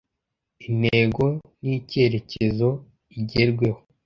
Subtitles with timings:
[0.67, 1.25] intego
[1.63, 2.67] n'icyerekezo
[3.19, 3.79] igerweho